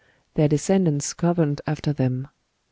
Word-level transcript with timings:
Their 0.33 0.47
descendants 0.47 1.13
governed 1.13 1.61
after 1.67 1.93
them. 1.93 2.27